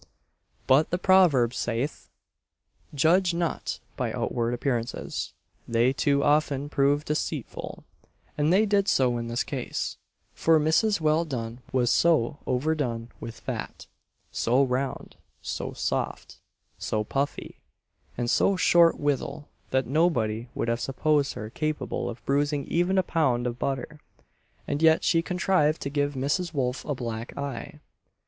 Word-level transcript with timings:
But 0.65 0.89
the 0.89 0.97
proverb 0.97 1.53
saith 1.53 2.09
"judge 2.95 3.35
not 3.35 3.79
by 3.95 4.11
outward 4.11 4.55
appearances 4.55 5.33
they 5.67 5.93
too 5.93 6.23
often 6.23 6.69
prove 6.69 7.05
deceitful;" 7.05 7.83
and 8.35 8.51
they 8.51 8.65
did 8.65 8.87
so 8.87 9.19
in 9.19 9.27
this 9.27 9.43
case; 9.43 9.97
for 10.33 10.59
Mrs. 10.59 11.01
Welldone 11.01 11.59
was 11.71 11.91
so 11.91 12.39
overdone 12.47 13.09
with 13.19 13.41
fat 13.41 13.85
so 14.31 14.63
round, 14.63 15.17
so 15.39 15.71
soft, 15.71 16.39
so 16.79 17.03
puffy, 17.03 17.59
and 18.17 18.27
so 18.27 18.55
short 18.55 18.99
withal, 18.99 19.49
that 19.69 19.85
nobody 19.85 20.49
would 20.55 20.67
have 20.67 20.79
supposed 20.81 21.33
her 21.35 21.51
capable 21.51 22.09
of 22.09 22.25
bruising 22.25 22.65
even 22.65 22.97
a 22.97 23.03
pound 23.03 23.45
of 23.45 23.59
butter; 23.59 23.99
and 24.67 24.81
yet 24.81 25.03
she 25.03 25.21
contrived 25.21 25.79
to 25.83 25.91
give 25.91 26.15
Mrs. 26.15 26.55
Wolf 26.55 26.83
a 26.85 26.95
black 26.95 27.37
eye! 27.37 27.79